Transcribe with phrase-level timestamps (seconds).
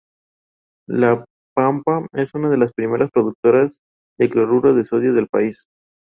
[0.89, 1.23] La
[1.55, 3.81] Pampa es una de las primeras productoras
[4.17, 5.67] de cloruro de sodio del país.